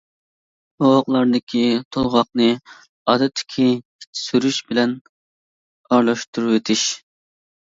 بوۋاقلاردىكى 0.83 1.61
تولغاقنى 1.97 2.47
ئادەتتىكى 3.13 3.67
ئىچ 3.75 4.09
سۈرۈش 4.23 4.59
بىلەن 4.71 4.97
ئارىلاشتۇرۇۋېتىش. 5.93 6.89